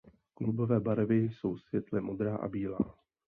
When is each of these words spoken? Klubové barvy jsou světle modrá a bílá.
Klubové 0.33 0.79
barvy 0.79 1.15
jsou 1.17 1.57
světle 1.57 2.01
modrá 2.01 2.35
a 2.37 2.47
bílá. 2.47 2.79